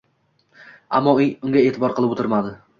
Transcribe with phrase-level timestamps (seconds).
[1.01, 2.59] Ammo bunga e’tibor qilib o‘tirmadi.